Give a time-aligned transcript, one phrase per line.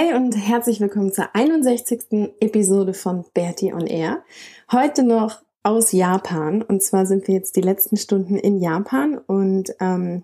[0.00, 2.30] Hey und herzlich willkommen zur 61.
[2.38, 4.22] Episode von Bertie on Air.
[4.70, 9.74] Heute noch aus Japan und zwar sind wir jetzt die letzten Stunden in Japan und
[9.80, 10.22] ähm,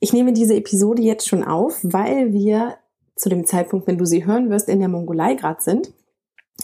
[0.00, 2.78] ich nehme diese Episode jetzt schon auf, weil wir
[3.14, 5.92] zu dem Zeitpunkt, wenn du sie hören wirst, in der Mongolei gerade sind.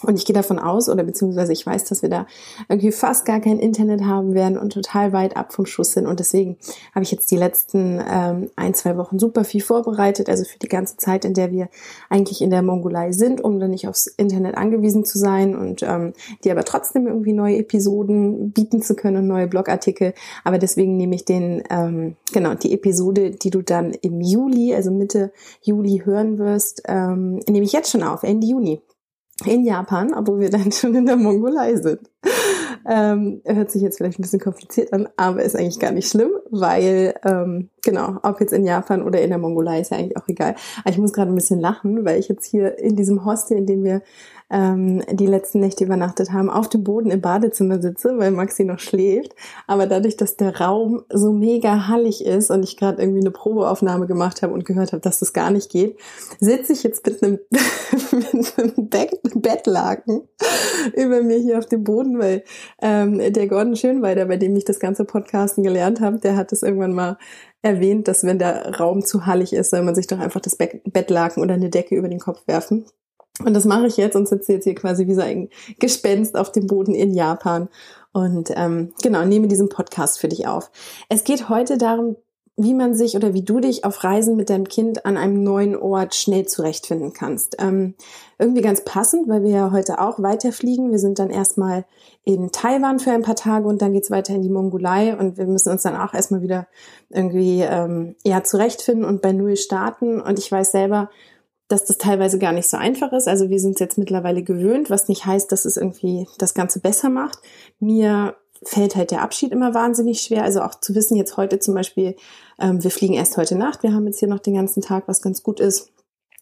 [0.03, 2.27] Und ich gehe davon aus, oder beziehungsweise ich weiß, dass wir da
[2.69, 6.05] irgendwie fast gar kein Internet haben werden und total weit ab vom Schuss sind.
[6.05, 6.57] Und deswegen
[6.93, 10.67] habe ich jetzt die letzten ähm, ein, zwei Wochen super viel vorbereitet, also für die
[10.67, 11.69] ganze Zeit, in der wir
[12.09, 16.13] eigentlich in der Mongolei sind, um dann nicht aufs Internet angewiesen zu sein und ähm,
[16.43, 20.13] die aber trotzdem irgendwie neue Episoden bieten zu können und neue Blogartikel.
[20.43, 24.91] Aber deswegen nehme ich den, ähm, genau, die Episode, die du dann im Juli, also
[24.91, 25.31] Mitte
[25.61, 28.81] Juli hören wirst, ähm, nehme ich jetzt schon auf, Ende Juni
[29.45, 32.01] in Japan, obwohl wir dann schon in der Mongolei sind.
[32.89, 36.31] Ähm, hört sich jetzt vielleicht ein bisschen kompliziert an, aber ist eigentlich gar nicht schlimm,
[36.49, 40.27] weil ähm, genau, ob jetzt in Japan oder in der Mongolei ist ja eigentlich auch
[40.27, 40.55] egal.
[40.79, 43.65] Aber ich muss gerade ein bisschen lachen, weil ich jetzt hier in diesem Hostel, in
[43.65, 44.01] dem wir
[44.49, 48.79] ähm, die letzten Nächte übernachtet haben, auf dem Boden im Badezimmer sitze, weil Maxi noch
[48.79, 49.33] schläft.
[49.67, 54.07] Aber dadurch, dass der Raum so mega hallig ist und ich gerade irgendwie eine Probeaufnahme
[54.07, 55.99] gemacht habe und gehört habe, dass das gar nicht geht,
[56.39, 57.39] sitze ich jetzt mit einem,
[58.11, 60.27] mit einem Bett, Bettlaken
[60.95, 62.43] über mir hier auf dem Boden, weil
[62.81, 66.63] ähm, der Gordon Schönweider, bei dem ich das ganze Podcasten gelernt habe, der hat es
[66.63, 67.17] irgendwann mal
[67.61, 71.43] erwähnt, dass wenn der Raum zu hallig ist, soll man sich doch einfach das Bettlaken
[71.43, 72.85] oder eine Decke über den Kopf werfen.
[73.43, 75.49] Und das mache ich jetzt und sitze jetzt hier quasi wie so ein
[75.79, 77.69] Gespenst auf dem Boden in Japan
[78.11, 80.71] und ähm, genau nehme diesen Podcast für dich auf.
[81.07, 82.15] Es geht heute darum,
[82.59, 85.75] wie man sich oder wie du dich auf Reisen mit deinem Kind an einem neuen
[85.75, 87.57] Ort schnell zurechtfinden kannst.
[87.59, 87.93] Ähm,
[88.39, 90.89] irgendwie ganz passend, weil wir ja heute auch weiterfliegen.
[90.89, 91.85] Wir sind dann erstmal
[92.23, 95.45] in Taiwan für ein paar Tage und dann geht's weiter in die Mongolei und wir
[95.45, 96.67] müssen uns dann auch erstmal wieder
[97.09, 100.19] irgendwie ähm, ja zurechtfinden und bei Null starten.
[100.19, 101.11] Und ich weiß selber,
[101.67, 103.27] dass das teilweise gar nicht so einfach ist.
[103.27, 106.79] Also wir sind es jetzt mittlerweile gewöhnt, was nicht heißt, dass es irgendwie das Ganze
[106.79, 107.39] besser macht.
[107.79, 110.43] Mir fällt halt der Abschied immer wahnsinnig schwer.
[110.43, 112.15] Also auch zu wissen, jetzt heute zum Beispiel,
[112.59, 115.21] ähm, wir fliegen erst heute Nacht, wir haben jetzt hier noch den ganzen Tag, was
[115.21, 115.91] ganz gut ist.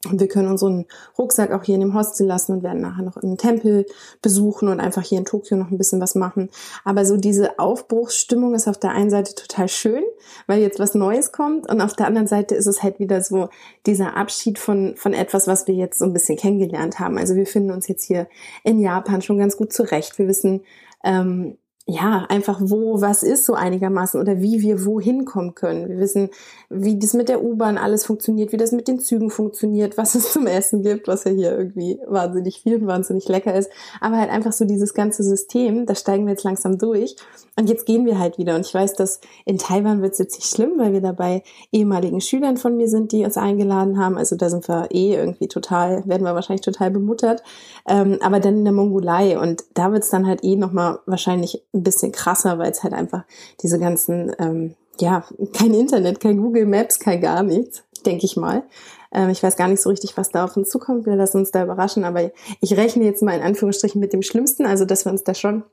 [0.06, 0.86] Und wir können unseren
[1.18, 3.86] Rucksack auch hier in dem Hostel lassen und werden nachher noch einen Tempel
[4.22, 6.50] besuchen und einfach hier in Tokio noch ein bisschen was machen.
[6.84, 10.04] Aber so diese Aufbruchsstimmung ist auf der einen Seite total schön,
[10.48, 11.70] weil jetzt was Neues kommt.
[11.70, 13.50] Und auf der anderen Seite ist es halt wieder so
[13.86, 17.18] dieser Abschied von, von etwas, was wir jetzt so ein bisschen kennengelernt haben.
[17.18, 18.28] Also wir finden uns jetzt hier
[18.64, 20.18] in Japan schon ganz gut zurecht.
[20.18, 20.62] Wir wissen,
[21.04, 21.58] ähm,
[21.88, 25.88] ja, einfach wo was ist so einigermaßen oder wie wir wohin kommen können.
[25.88, 26.30] Wir wissen,
[26.70, 30.34] wie das mit der U-Bahn alles funktioniert, wie das mit den Zügen funktioniert, was es
[30.34, 33.70] zum Essen gibt, was ja hier irgendwie wahnsinnig viel und wahnsinnig lecker ist.
[34.02, 37.16] Aber halt einfach so dieses ganze System, da steigen wir jetzt langsam durch.
[37.56, 38.56] Und jetzt gehen wir halt wieder.
[38.56, 42.20] Und ich weiß, dass in Taiwan wird es jetzt nicht schlimm, weil wir dabei ehemaligen
[42.20, 44.18] Schülern von mir sind, die uns eingeladen haben.
[44.18, 47.44] Also da sind wir eh irgendwie total, werden wir wahrscheinlich total bemuttert.
[47.88, 49.40] Ähm, aber dann in der Mongolei.
[49.40, 52.94] Und da wird es dann halt eh nochmal wahrscheinlich ein bisschen krasser, weil es halt
[52.94, 53.24] einfach
[53.62, 58.64] diese ganzen, ähm, ja, kein Internet, kein Google Maps, kein gar nichts, denke ich mal.
[59.12, 61.06] Ähm, ich weiß gar nicht so richtig, was da auf uns zukommt.
[61.06, 62.32] Wir lassen uns da überraschen, aber
[62.62, 65.64] ich rechne jetzt mal in Anführungsstrichen mit dem Schlimmsten, also dass wir uns da schon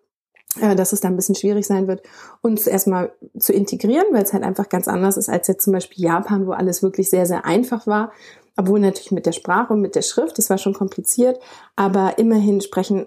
[0.61, 2.03] äh, dass es da ein bisschen schwierig sein wird,
[2.43, 6.05] uns erstmal zu integrieren, weil es halt einfach ganz anders ist als jetzt zum Beispiel
[6.05, 8.13] Japan, wo alles wirklich sehr, sehr einfach war.
[8.59, 11.41] Obwohl natürlich mit der Sprache und mit der Schrift, das war schon kompliziert,
[11.75, 13.07] aber immerhin sprechen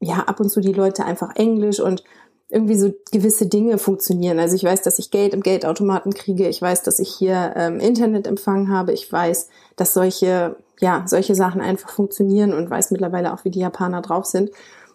[0.00, 2.02] ja ab und zu die Leute einfach Englisch und
[2.48, 4.38] irgendwie so gewisse Dinge funktionieren.
[4.38, 6.48] Also ich weiß, dass ich Geld im Geldautomaten kriege.
[6.48, 8.92] Ich weiß, dass ich hier ähm, Internetempfang habe.
[8.92, 13.60] Ich weiß, dass solche, ja, solche Sachen einfach funktionieren und weiß mittlerweile auch, wie die
[13.60, 14.50] Japaner drauf sind.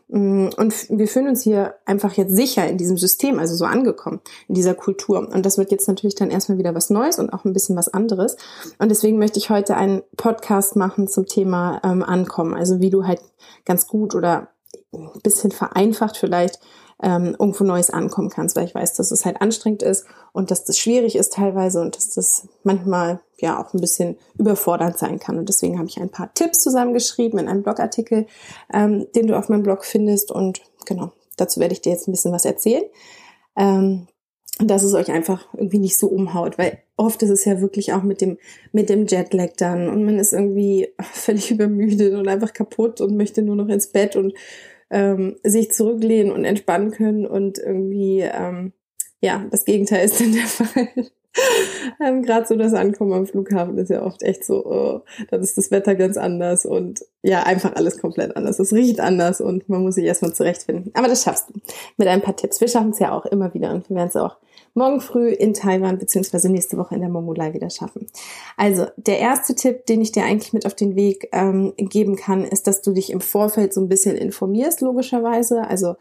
[0.08, 4.22] Mm, und wir fühlen uns hier einfach jetzt sicher in diesem System, also so angekommen,
[4.48, 5.20] in dieser Kultur.
[5.20, 7.90] Und das wird jetzt natürlich dann erstmal wieder was Neues und auch ein bisschen was
[7.90, 8.38] anderes.
[8.80, 12.54] Und deswegen möchte ich heute einen Podcast machen zum Thema ähm, Ankommen.
[12.54, 13.20] Also wie du halt
[13.66, 14.48] ganz gut oder
[14.94, 16.60] ein bisschen vereinfacht vielleicht
[17.02, 20.64] ähm, irgendwo Neues ankommen kannst, weil ich weiß, dass es halt anstrengend ist und dass
[20.64, 25.38] das schwierig ist teilweise und dass das manchmal ja auch ein bisschen überfordernd sein kann.
[25.38, 28.28] Und deswegen habe ich ein paar Tipps zusammengeschrieben in einem Blogartikel,
[28.72, 30.32] ähm, den du auf meinem Blog findest.
[30.32, 32.84] Und genau, dazu werde ich dir jetzt ein bisschen was erzählen.
[33.58, 34.08] Ähm,
[34.60, 38.04] dass es euch einfach irgendwie nicht so umhaut, weil oft ist es ja wirklich auch
[38.04, 38.38] mit dem,
[38.72, 43.42] mit dem Jetlag dann und man ist irgendwie völlig übermüdet und einfach kaputt und möchte
[43.42, 44.34] nur noch ins Bett und
[44.92, 48.74] ähm, sich zurücklehnen und entspannen können und irgendwie, ähm,
[49.22, 50.88] ja, das Gegenteil ist dann der Fall.
[52.06, 55.58] ähm, Gerade so das Ankommen am Flughafen ist ja oft echt so, oh, dann ist
[55.58, 58.60] das Wetter ganz anders und ja, einfach alles komplett anders.
[58.60, 60.92] Es riecht anders und man muss sich erstmal zurechtfinden.
[60.94, 61.54] Aber das schaffst du
[61.98, 62.60] mit ein paar Tipps.
[62.60, 64.36] Wir schaffen es ja auch immer wieder und wir werden es auch
[64.74, 68.08] morgen früh in Taiwan beziehungsweise nächste Woche in der Mongolei wieder schaffen.
[68.58, 72.44] Also der erste Tipp, den ich dir eigentlich mit auf den Weg ähm, geben kann,
[72.44, 75.68] ist, dass du dich im Vorfeld so ein bisschen informierst, logischerweise.
[75.68, 75.96] Also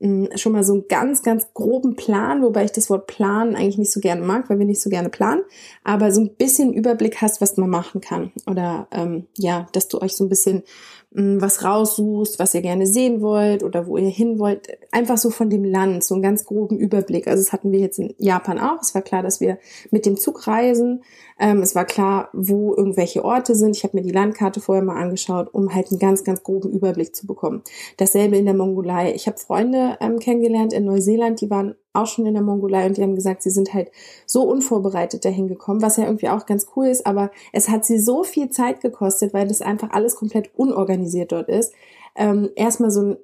[0.00, 3.90] schon mal so einen ganz, ganz groben Plan, wobei ich das Wort planen eigentlich nicht
[3.90, 5.42] so gerne mag, weil wir nicht so gerne planen,
[5.82, 8.30] aber so ein bisschen Überblick hast, was man machen kann.
[8.46, 10.62] Oder ähm, ja, dass du euch so ein bisschen
[11.10, 14.68] was raussuchst, was ihr gerne sehen wollt oder wo ihr hin wollt.
[14.92, 17.26] Einfach so von dem Land, so einen ganz groben Überblick.
[17.26, 18.82] Also das hatten wir jetzt in Japan auch.
[18.82, 19.58] Es war klar, dass wir
[19.90, 21.02] mit dem Zug reisen.
[21.40, 23.74] Ähm, es war klar, wo irgendwelche Orte sind.
[23.76, 27.16] Ich habe mir die Landkarte vorher mal angeschaut, um halt einen ganz, ganz groben Überblick
[27.16, 27.62] zu bekommen.
[27.96, 29.14] Dasselbe in der Mongolei.
[29.14, 32.96] Ich habe Freunde ähm, kennengelernt in Neuseeland, die waren auch schon in der Mongolei und
[32.96, 33.90] die haben gesagt, sie sind halt
[34.26, 37.98] so unvorbereitet dahin gekommen, was ja irgendwie auch ganz cool ist, aber es hat sie
[37.98, 41.72] so viel Zeit gekostet, weil das einfach alles komplett unorganisiert dort ist,
[42.14, 43.16] ähm, erstmal so ein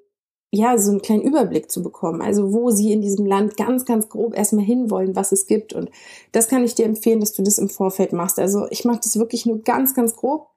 [0.56, 2.22] ja, so einen kleinen Überblick zu bekommen.
[2.22, 5.72] Also wo sie in diesem Land ganz, ganz grob erstmal hinwollen, was es gibt.
[5.72, 5.90] Und
[6.30, 8.38] das kann ich dir empfehlen, dass du das im Vorfeld machst.
[8.38, 10.53] Also ich mache das wirklich nur ganz, ganz grob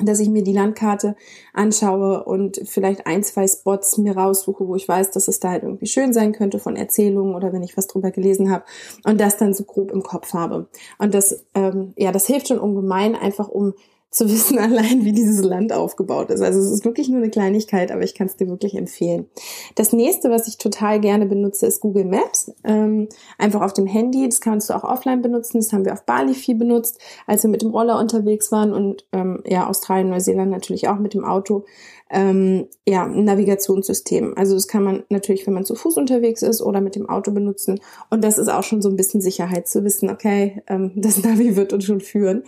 [0.00, 1.16] dass ich mir die Landkarte
[1.52, 5.62] anschaue und vielleicht ein, zwei Spots mir raussuche, wo ich weiß, dass es da halt
[5.62, 8.64] irgendwie schön sein könnte von Erzählungen oder wenn ich was drüber gelesen habe
[9.04, 10.68] und das dann so grob im Kopf habe.
[10.98, 13.74] Und das, ähm, ja, das hilft schon ungemein, einfach um
[14.10, 16.40] zu wissen allein, wie dieses Land aufgebaut ist.
[16.40, 19.26] Also es ist wirklich nur eine Kleinigkeit, aber ich kann es dir wirklich empfehlen.
[19.74, 22.52] Das nächste, was ich total gerne benutze, ist Google Maps.
[22.64, 23.08] Ähm,
[23.38, 24.28] einfach auf dem Handy.
[24.28, 25.58] Das kannst du auch offline benutzen.
[25.58, 29.04] Das haben wir auf Bali viel benutzt, als wir mit dem Roller unterwegs waren und
[29.12, 31.64] ähm, ja, Australien, Neuseeland natürlich auch mit dem Auto.
[32.10, 34.32] Ähm, ja, Navigationssystem.
[34.36, 37.32] Also das kann man natürlich, wenn man zu Fuß unterwegs ist oder mit dem Auto
[37.32, 37.80] benutzen.
[38.08, 41.56] Und das ist auch schon so ein bisschen Sicherheit zu wissen, okay, ähm, das Navi
[41.56, 42.44] wird uns schon führen.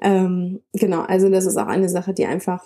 [0.00, 2.64] Ähm, genau, also das ist auch eine Sache, die einfach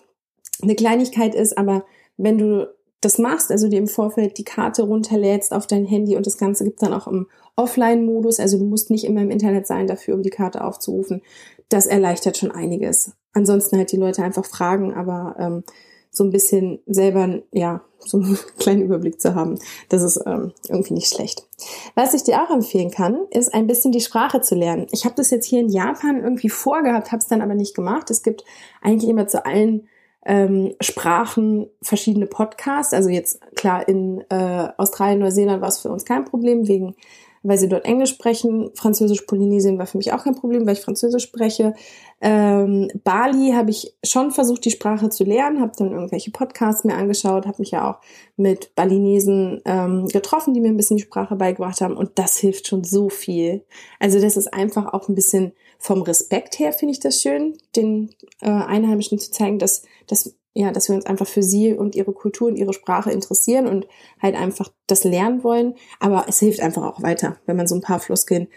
[0.62, 1.84] eine Kleinigkeit ist, aber
[2.16, 2.68] wenn du
[3.00, 6.64] das machst, also dir im Vorfeld die Karte runterlädst auf dein Handy und das Ganze
[6.64, 7.26] gibt dann auch im
[7.56, 11.22] Offline-Modus, also du musst nicht immer im Internet sein dafür, um die Karte aufzurufen,
[11.68, 13.12] das erleichtert schon einiges.
[13.32, 15.64] Ansonsten halt die Leute einfach fragen, aber ähm,
[16.12, 19.58] so ein bisschen selber, ja, so einen kleinen Überblick zu haben.
[19.88, 21.46] Das ist ähm, irgendwie nicht schlecht.
[21.94, 24.86] Was ich dir auch empfehlen kann, ist ein bisschen die Sprache zu lernen.
[24.92, 28.10] Ich habe das jetzt hier in Japan irgendwie vorgehabt, habe es dann aber nicht gemacht.
[28.10, 28.44] Es gibt
[28.82, 29.88] eigentlich immer zu allen
[30.24, 32.92] ähm, Sprachen verschiedene Podcasts.
[32.92, 36.94] Also jetzt klar in äh, Australien, Neuseeland war es für uns kein Problem wegen
[37.42, 38.70] weil sie dort Englisch sprechen.
[38.74, 41.74] Französisch Polynesien war für mich auch kein Problem, weil ich Französisch spreche.
[42.20, 46.94] Ähm, Bali habe ich schon versucht, die Sprache zu lernen, habe dann irgendwelche Podcasts mir
[46.94, 48.00] angeschaut, habe mich ja auch
[48.36, 52.68] mit Balinesen ähm, getroffen, die mir ein bisschen die Sprache beigebracht haben und das hilft
[52.68, 53.64] schon so viel.
[53.98, 55.52] Also das ist einfach auch ein bisschen
[55.82, 60.70] vom Respekt her finde ich das schön, den äh, Einheimischen zu zeigen, dass, dass ja,
[60.70, 63.86] dass wir uns einfach für sie und ihre Kultur und ihre Sprache interessieren und
[64.20, 65.74] halt einfach das lernen wollen.
[65.98, 68.48] Aber es hilft einfach auch weiter, wenn man so ein paar Floskeln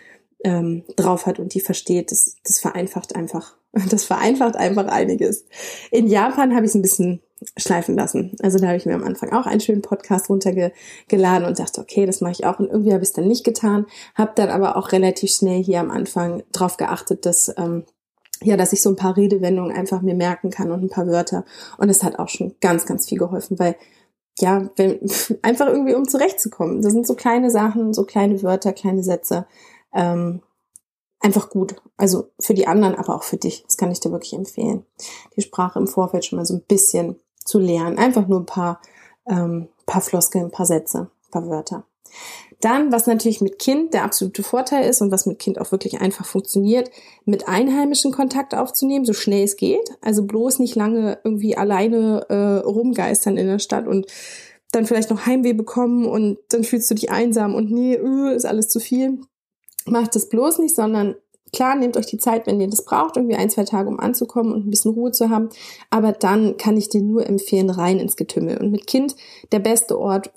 [0.44, 2.12] ähm, drauf hat und die versteht.
[2.12, 3.56] Das, das vereinfacht einfach,
[3.90, 5.46] das vereinfacht einfach einiges.
[5.92, 7.22] In Japan habe ich es ein bisschen
[7.58, 8.36] schleifen lassen.
[8.42, 12.06] Also da habe ich mir am Anfang auch einen schönen Podcast runtergeladen und dachte, okay,
[12.06, 12.60] das mache ich auch.
[12.60, 13.86] Und irgendwie habe ich es dann nicht getan.
[14.16, 17.86] Habe dann aber auch relativ schnell hier am Anfang drauf geachtet, dass ähm,
[18.46, 21.46] ja, dass ich so ein paar Redewendungen einfach mir merken kann und ein paar Wörter.
[21.78, 23.76] Und es hat auch schon ganz, ganz viel geholfen, weil
[24.40, 25.00] ja, wenn,
[25.42, 26.82] einfach irgendwie um zurechtzukommen.
[26.82, 29.48] Das sind so kleine Sachen, so kleine Wörter, kleine Sätze.
[29.94, 30.42] Ähm,
[31.20, 31.76] einfach gut.
[31.98, 33.64] Also für die anderen, aber auch für dich.
[33.64, 34.86] Das kann ich dir wirklich empfehlen.
[35.36, 37.98] Die Sprache im Vorfeld schon mal so ein bisschen zu lernen.
[37.98, 38.82] Einfach nur ein paar,
[39.28, 41.86] ähm, paar Floskeln, ein paar Sätze, ein paar Wörter.
[42.62, 46.02] Dann, was natürlich mit Kind der absolute Vorteil ist und was mit Kind auch wirklich
[46.02, 46.90] einfach funktioniert,
[47.26, 49.90] mit Einheimischen Kontakt aufzunehmen, so schnell es geht.
[50.02, 54.08] Also bloß nicht lange irgendwie alleine äh, rumgeistern in der Stadt und
[54.72, 58.46] dann vielleicht noch Heimweh bekommen und dann fühlst du dich einsam und nee, öh, ist
[58.46, 59.20] alles zu viel.
[59.86, 61.16] Macht das bloß nicht, sondern
[61.54, 64.54] klar, nehmt euch die Zeit, wenn ihr das braucht, irgendwie ein, zwei Tage, um anzukommen
[64.54, 65.50] und ein bisschen Ruhe zu haben.
[65.90, 68.58] Aber dann kann ich dir nur empfehlen, rein ins Getümmel.
[68.58, 69.16] Und mit Kind
[69.52, 70.32] der beste Ort,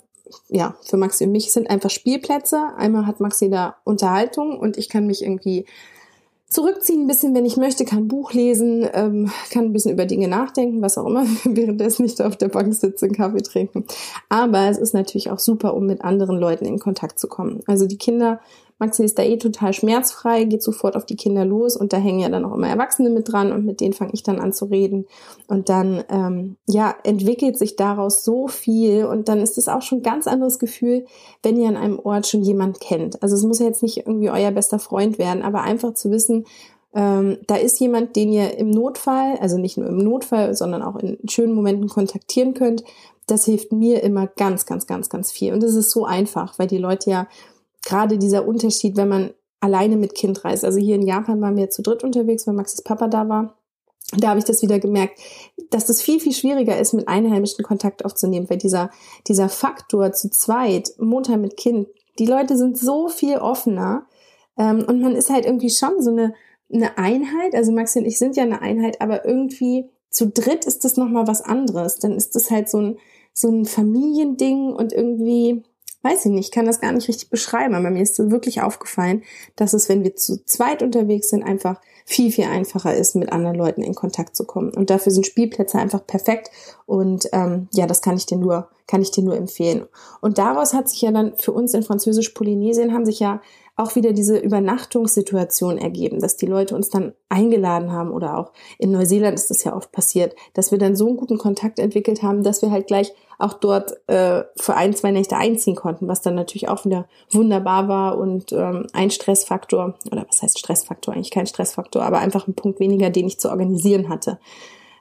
[0.49, 2.73] ja, für Maxi und mich sind einfach Spielplätze.
[2.77, 5.65] Einmal hat Maxi da Unterhaltung und ich kann mich irgendwie
[6.49, 10.27] zurückziehen ein bisschen, wenn ich möchte, kann Buch lesen, ähm, kann ein bisschen über Dinge
[10.27, 13.85] nachdenken, was auch immer, währenddessen nicht auf der Bank sitze und Kaffee trinken.
[14.29, 17.61] Aber es ist natürlich auch super, um mit anderen Leuten in Kontakt zu kommen.
[17.67, 18.39] Also die Kinder
[18.79, 22.19] Maxi ist da eh total schmerzfrei, geht sofort auf die Kinder los und da hängen
[22.19, 24.65] ja dann auch immer Erwachsene mit dran und mit denen fange ich dann an zu
[24.65, 25.05] reden.
[25.47, 29.99] Und dann, ähm, ja, entwickelt sich daraus so viel und dann ist es auch schon
[29.99, 31.05] ein ganz anderes Gefühl,
[31.43, 33.21] wenn ihr an einem Ort schon jemand kennt.
[33.21, 36.45] Also es muss ja jetzt nicht irgendwie euer bester Freund werden, aber einfach zu wissen,
[36.93, 40.95] ähm, da ist jemand, den ihr im Notfall, also nicht nur im Notfall, sondern auch
[40.95, 42.83] in schönen Momenten kontaktieren könnt.
[43.27, 45.53] Das hilft mir immer ganz, ganz, ganz, ganz viel.
[45.53, 47.27] Und es ist so einfach, weil die Leute ja
[47.85, 50.63] gerade dieser Unterschied, wenn man alleine mit Kind reist.
[50.63, 53.55] Also hier in Japan waren wir zu dritt unterwegs, weil Maxis Papa da war.
[54.17, 55.19] Da habe ich das wieder gemerkt,
[55.69, 58.89] dass das viel, viel schwieriger ist, mit Einheimischen Kontakt aufzunehmen, weil dieser,
[59.27, 64.07] dieser Faktor zu zweit, Mutter mit Kind, die Leute sind so viel offener
[64.57, 66.33] ähm, und man ist halt irgendwie schon so eine,
[66.73, 67.53] eine Einheit.
[67.53, 71.27] Also Maxi und ich sind ja eine Einheit, aber irgendwie zu dritt ist das nochmal
[71.27, 71.99] was anderes.
[71.99, 72.97] Dann ist das halt so ein,
[73.33, 75.63] so ein Familiending und irgendwie,
[76.01, 79.23] weiß ich nicht, ich kann das gar nicht richtig beschreiben, aber mir ist wirklich aufgefallen,
[79.55, 83.55] dass es, wenn wir zu zweit unterwegs sind, einfach viel, viel einfacher ist, mit anderen
[83.55, 84.71] Leuten in Kontakt zu kommen.
[84.71, 86.49] Und dafür sind Spielplätze einfach perfekt.
[86.87, 89.85] Und ähm, ja, das kann ich dir nur, kann ich dir nur empfehlen.
[90.19, 93.41] Und daraus hat sich ja dann für uns in Französisch-Polynesien haben sich ja
[93.79, 98.91] auch wieder diese Übernachtungssituation ergeben, dass die Leute uns dann eingeladen haben oder auch in
[98.91, 102.43] Neuseeland ist das ja oft passiert, dass wir dann so einen guten Kontakt entwickelt haben,
[102.43, 106.35] dass wir halt gleich auch dort äh, für ein, zwei Nächte einziehen konnten, was dann
[106.35, 111.47] natürlich auch wieder wunderbar war und ähm, ein Stressfaktor, oder was heißt Stressfaktor, eigentlich kein
[111.47, 114.39] Stressfaktor, aber einfach ein Punkt weniger, den ich zu organisieren hatte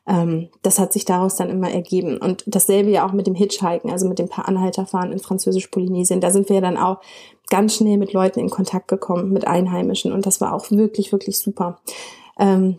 [0.08, 2.16] ähm, das hat sich daraus dann immer ergeben.
[2.16, 6.20] Und dasselbe ja auch mit dem Hitchhiken, also mit dem paar Anhalterfahren in Französisch-Polynesien.
[6.20, 7.00] Da sind wir dann auch
[7.50, 10.12] ganz schnell mit Leuten in Kontakt gekommen, mit Einheimischen.
[10.12, 11.78] Und das war auch wirklich, wirklich super.
[12.38, 12.78] Ähm,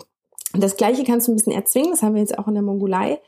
[0.54, 1.92] das Gleiche kannst du ein bisschen erzwingen.
[1.92, 3.20] Das haben wir jetzt auch in der Mongolei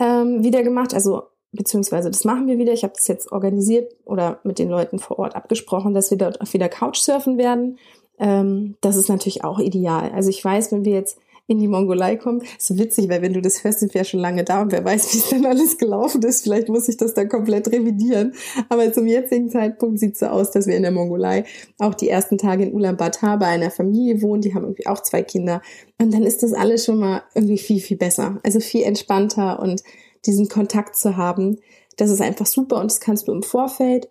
[0.00, 0.92] ähm, wieder gemacht.
[0.92, 1.22] Also
[1.52, 2.72] beziehungsweise das machen wir wieder.
[2.72, 6.52] Ich habe das jetzt organisiert oder mit den Leuten vor Ort abgesprochen, dass wir dort
[6.52, 7.78] wieder Couchsurfen werden.
[8.18, 10.10] Ähm, das ist natürlich auch ideal.
[10.12, 12.42] Also ich weiß, wenn wir jetzt in die Mongolei kommen.
[12.58, 14.84] Ist witzig, weil wenn du das hörst, sind wir ja schon lange da und wer
[14.84, 16.42] weiß, wie es dann alles gelaufen ist.
[16.42, 18.34] Vielleicht muss ich das dann komplett revidieren.
[18.68, 21.44] Aber zum jetzigen Zeitpunkt sieht es so aus, dass wir in der Mongolei
[21.78, 24.42] auch die ersten Tage in Ulaanbaatar bei einer Familie wohnen.
[24.42, 25.62] Die haben irgendwie auch zwei Kinder.
[25.98, 28.38] Und dann ist das alles schon mal irgendwie viel, viel besser.
[28.42, 29.82] Also viel entspannter und
[30.26, 31.58] diesen Kontakt zu haben.
[31.96, 34.08] Das ist einfach super und das kannst du im Vorfeld,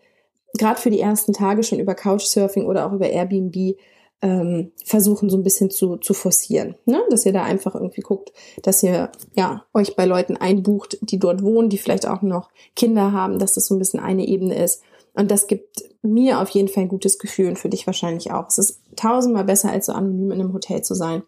[0.58, 3.75] gerade für die ersten Tage schon über Couchsurfing oder auch über Airbnb
[4.22, 6.76] ähm, versuchen so ein bisschen zu, zu forcieren.
[6.86, 7.02] Ne?
[7.10, 8.32] Dass ihr da einfach irgendwie guckt,
[8.64, 13.12] dass ihr ja euch bei Leuten einbucht, die dort wohnen, die vielleicht auch noch Kinder
[13.12, 14.82] haben, dass das so ein bisschen eine Ebene ist.
[15.14, 18.48] Und das gibt mir auf jeden Fall ein gutes Gefühl und für dich wahrscheinlich auch.
[18.48, 21.24] Es ist tausendmal besser, als so anonym in einem Hotel zu sein.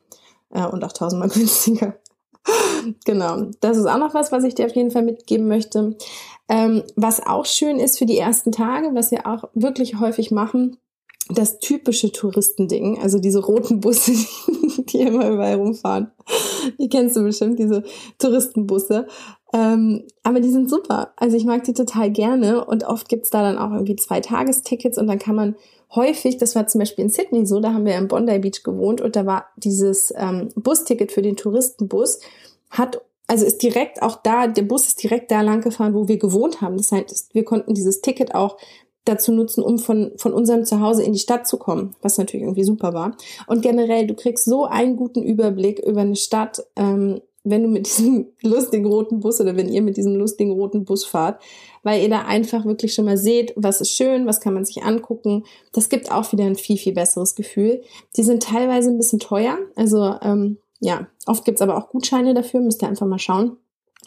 [0.51, 1.95] Äh, und auch tausendmal günstiger.
[3.05, 3.47] genau.
[3.59, 5.95] Das ist auch noch was, was ich dir auf jeden Fall mitgeben möchte.
[6.49, 10.77] Ähm, was auch schön ist für die ersten Tage, was wir auch wirklich häufig machen,
[11.29, 14.11] das typische Touristending, also diese roten Busse,
[14.77, 16.11] die immer überall rumfahren.
[16.79, 17.83] Die kennst du bestimmt, diese
[18.17, 19.07] Touristenbusse.
[19.53, 21.13] Ähm, aber die sind super.
[21.15, 24.97] Also ich mag die total gerne und oft gibt's da dann auch irgendwie zwei Tagestickets
[24.97, 25.55] und dann kann man
[25.95, 28.99] häufig, das war zum Beispiel in Sydney so, da haben wir im Bondi Beach gewohnt
[28.99, 32.19] und da war dieses ähm, Busticket für den Touristenbus,
[32.69, 36.17] hat also ist direkt auch da, der Bus ist direkt da lang gefahren, wo wir
[36.17, 36.77] gewohnt haben.
[36.77, 38.57] Das heißt, wir konnten dieses Ticket auch
[39.07, 42.63] dazu nutzen, um von, von unserem Zuhause in die Stadt zu kommen, was natürlich irgendwie
[42.63, 43.15] super war.
[43.47, 47.87] Und generell, du kriegst so einen guten Überblick über eine Stadt, ähm, wenn du mit
[47.87, 51.41] diesem lustigen roten Bus oder wenn ihr mit diesem lustigen roten Bus fahrt,
[51.83, 54.83] weil ihr da einfach wirklich schon mal seht, was ist schön, was kann man sich
[54.83, 55.43] angucken.
[55.71, 57.81] Das gibt auch wieder ein viel, viel besseres Gefühl.
[58.17, 62.59] Die sind teilweise ein bisschen teuer, also ähm, ja, oft gibt's aber auch Gutscheine dafür,
[62.59, 63.57] müsst ihr einfach mal schauen.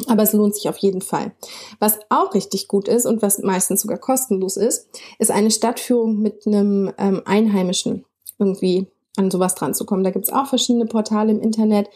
[0.08, 1.32] Aber es lohnt sich auf jeden Fall.
[1.78, 4.88] Was auch richtig gut ist und was meistens sogar kostenlos ist,
[5.18, 8.04] ist eine Stadtführung mit einem ähm, Einheimischen
[8.38, 10.04] irgendwie an sowas dran zu kommen.
[10.04, 11.88] Da gibt's auch verschiedene Portale im Internet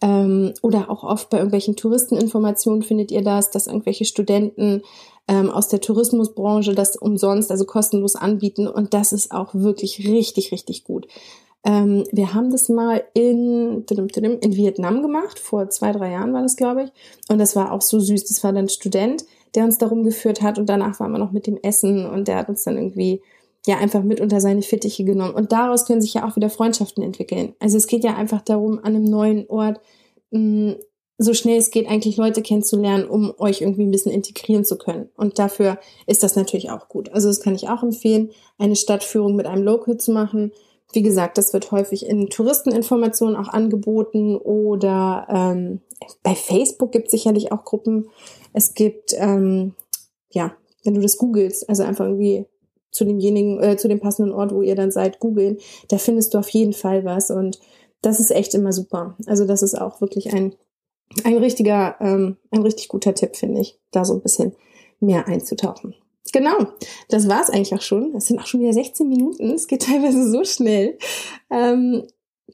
[0.00, 4.82] ähm, oder auch oft bei irgendwelchen Touristeninformationen findet ihr das, dass irgendwelche Studenten
[5.28, 8.68] ähm, aus der Tourismusbranche das umsonst, also kostenlos anbieten.
[8.68, 11.06] Und das ist auch wirklich richtig, richtig gut.
[11.64, 16.56] Ähm, wir haben das mal in, in Vietnam gemacht, vor zwei, drei Jahren war das,
[16.56, 16.90] glaube ich.
[17.28, 18.24] Und das war auch so süß.
[18.26, 21.32] Das war dann ein Student, der uns darum geführt hat und danach waren wir noch
[21.32, 23.22] mit dem Essen und der hat uns dann irgendwie
[23.66, 25.34] ja einfach mit unter seine Fittiche genommen.
[25.34, 27.54] Und daraus können sich ja auch wieder Freundschaften entwickeln.
[27.60, 29.80] Also es geht ja einfach darum, an einem neuen Ort
[30.30, 30.76] mh, mm,
[31.16, 35.08] so schnell es geht, eigentlich Leute kennenzulernen, um euch irgendwie ein bisschen integrieren zu können.
[35.16, 37.12] Und dafür ist das natürlich auch gut.
[37.12, 40.52] Also das kann ich auch empfehlen, eine Stadtführung mit einem Local zu machen.
[40.94, 45.80] Wie gesagt, das wird häufig in Touristeninformationen auch angeboten oder ähm,
[46.22, 48.08] bei Facebook gibt es sicherlich auch Gruppen.
[48.52, 49.74] Es gibt, ähm,
[50.30, 52.46] ja, wenn du das googelst, also einfach irgendwie
[52.90, 55.58] zu demjenigen, äh, zu dem passenden Ort, wo ihr dann seid, googeln,
[55.88, 57.58] da findest du auf jeden Fall was und
[58.02, 59.16] das ist echt immer super.
[59.26, 60.54] Also das ist auch wirklich ein
[61.22, 64.54] ein richtiger, ähm, ein richtig guter Tipp, finde ich, da so ein bisschen
[65.00, 65.94] mehr einzutauchen.
[66.32, 66.66] Genau,
[67.08, 68.12] das war's eigentlich auch schon.
[68.12, 69.50] Das sind auch schon wieder 16 Minuten.
[69.50, 70.98] Es geht teilweise so schnell.
[71.50, 72.04] Ähm,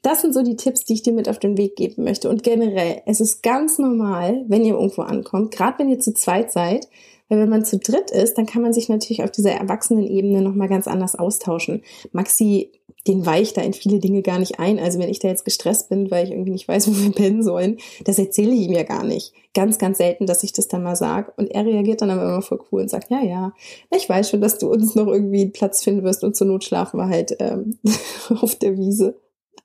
[0.03, 2.29] das sind so die Tipps, die ich dir mit auf den Weg geben möchte.
[2.29, 6.53] Und generell, es ist ganz normal, wenn ihr irgendwo ankommt, gerade wenn ihr zu zweit
[6.53, 6.89] seid,
[7.29, 10.69] weil wenn man zu dritt ist, dann kann man sich natürlich auf dieser Erwachsenenebene nochmal
[10.69, 11.83] ganz anders austauschen.
[12.13, 12.73] Maxi
[13.07, 14.79] den weiche da in viele Dinge gar nicht ein.
[14.79, 17.43] Also wenn ich da jetzt gestresst bin, weil ich irgendwie nicht weiß, wo wir pennen
[17.43, 19.33] sollen, das erzähle ich ihm ja gar nicht.
[19.55, 21.33] Ganz, ganz selten, dass ich das dann mal sage.
[21.37, 23.53] Und er reagiert dann aber immer voll cool und sagt, ja, ja,
[23.95, 26.65] ich weiß schon, dass du uns noch irgendwie einen Platz finden wirst und zur Not
[26.65, 27.79] schlafen wir halt ähm,
[28.41, 29.17] auf der Wiese.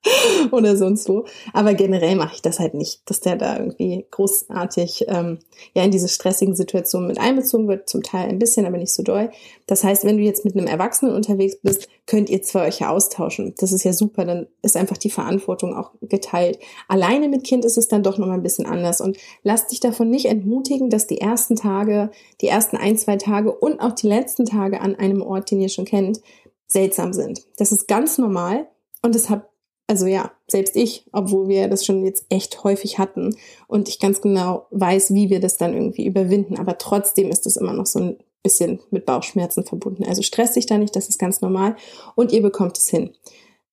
[0.52, 1.26] oder sonst wo.
[1.54, 5.40] Aber generell mache ich das halt nicht, dass der da irgendwie großartig ähm,
[5.74, 9.04] ja in diese stressigen Situationen mit einbezogen wird, zum Teil ein bisschen, aber nicht so
[9.04, 9.32] doll.
[9.68, 12.90] Das heißt, wenn du jetzt mit einem Erwachsenen unterwegs bist, könnt ihr zwei euch ja
[12.90, 13.56] austauschen.
[13.58, 16.60] Das ist ja super, dann ist einfach die Verantwortung auch geteilt.
[16.88, 20.10] Alleine mit Kind ist es dann doch nochmal ein bisschen anders und lass dich davon
[20.10, 24.46] nicht entmutigen, dass die ersten Tage, die ersten ein, zwei Tage und auch die letzten
[24.46, 26.22] Tage an einem Ort, den ihr schon kennt,
[26.68, 27.42] seltsam sind.
[27.58, 28.68] Das ist ganz normal
[29.02, 29.50] und es hat
[29.88, 33.36] also ja, selbst ich, obwohl wir das schon jetzt echt häufig hatten
[33.68, 37.56] und ich ganz genau weiß, wie wir das dann irgendwie überwinden, aber trotzdem ist es
[37.56, 40.06] immer noch so ein bisschen mit Bauchschmerzen verbunden.
[40.06, 41.76] Also stress dich da nicht, das ist ganz normal
[42.16, 43.12] und ihr bekommt es hin.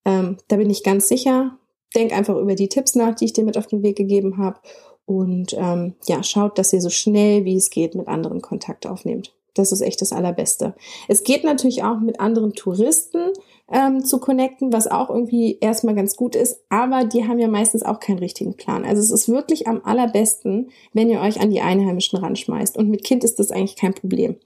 [0.04, 1.56] Ähm, da bin ich ganz sicher.
[1.94, 4.60] Denk einfach über die Tipps nach, die ich dir mit auf den Weg gegeben habe
[5.04, 9.34] und ähm, ja, schaut, dass ihr so schnell wie es geht mit anderen Kontakt aufnehmt.
[9.54, 10.74] Das ist echt das Allerbeste.
[11.08, 13.32] Es geht natürlich auch mit anderen Touristen
[13.72, 17.82] ähm, zu connecten, was auch irgendwie erstmal ganz gut ist, aber die haben ja meistens
[17.82, 18.84] auch keinen richtigen Plan.
[18.84, 22.76] Also es ist wirklich am allerbesten, wenn ihr euch an die Einheimischen ranschmeißt.
[22.76, 24.36] Und mit Kind ist das eigentlich kein Problem.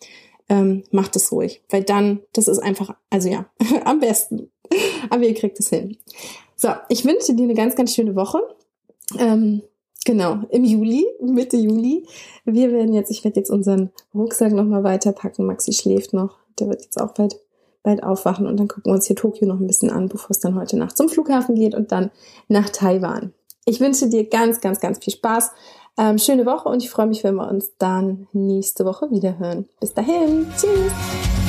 [0.49, 3.47] Ähm, macht es ruhig, weil dann, das ist einfach, also ja,
[3.85, 4.51] am besten.
[5.11, 5.97] Aber ihr kriegt es hin.
[6.55, 8.41] So, ich wünsche dir eine ganz, ganz schöne Woche.
[9.19, 9.63] Ähm,
[10.07, 12.07] Genau, im Juli, Mitte Juli.
[12.45, 15.45] Wir werden jetzt, ich werde jetzt unseren Rucksack nochmal weiterpacken.
[15.45, 16.37] Maxi schläft noch.
[16.61, 17.41] Der wird jetzt auch bald,
[17.87, 20.41] bald aufwachen und dann gucken wir uns hier Tokio noch ein bisschen an, bevor es
[20.41, 22.11] dann heute Nacht zum Flughafen geht und dann
[22.49, 23.33] nach Taiwan.
[23.65, 25.53] Ich wünsche dir ganz, ganz, ganz viel Spaß.
[25.99, 29.67] Ähm, schöne Woche und ich freue mich, wenn wir uns dann nächste Woche wieder hören.
[29.81, 30.47] Bis dahin.
[30.57, 31.46] Tschüss.